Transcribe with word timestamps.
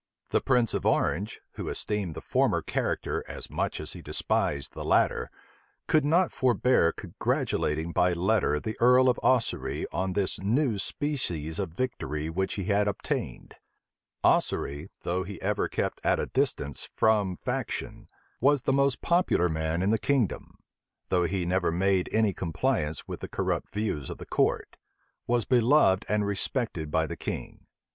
The 0.29 0.41
prince 0.41 0.73
of 0.73 0.83
Orange, 0.83 1.41
who 1.51 1.67
esteemed 1.69 2.15
the 2.15 2.21
former 2.23 2.63
character 2.63 3.23
as 3.27 3.51
much 3.51 3.79
as 3.79 3.93
he 3.93 4.01
despised 4.01 4.73
the 4.73 4.83
latter, 4.83 5.29
could 5.85 6.03
not 6.03 6.31
forbear 6.31 6.91
congratulating 6.91 7.91
by 7.91 8.13
letter 8.13 8.59
the 8.59 8.75
earl 8.79 9.09
of 9.09 9.19
Ossory 9.21 9.85
on 9.91 10.13
this 10.13 10.39
new 10.39 10.79
species 10.79 11.59
of 11.59 11.73
victory 11.73 12.31
which 12.31 12.55
he 12.55 12.63
had 12.63 12.87
obtained. 12.87 13.57
Ossory, 14.23 14.89
though 15.01 15.21
he 15.23 15.39
ever 15.39 15.67
kept 15.67 16.01
at 16.03 16.19
a 16.19 16.25
distance 16.25 16.89
from 16.95 17.35
faction, 17.35 18.07
was 18.39 18.63
the 18.63 18.73
most 18.73 19.03
popular 19.03 19.49
man 19.49 19.83
in 19.83 19.91
the 19.91 19.99
kingdom; 19.99 20.57
though 21.09 21.25
he 21.25 21.45
never 21.45 21.71
made 21.71 22.09
any 22.11 22.33
compliance 22.33 23.07
with 23.07 23.19
the 23.19 23.29
corrupt 23.29 23.69
views 23.71 24.09
of 24.09 24.17
the 24.17 24.25
court, 24.25 24.77
was 25.27 25.45
beloved 25.45 26.05
and 26.09 26.25
respected 26.25 26.89
by 26.89 27.05
the 27.05 27.15
king. 27.15 27.67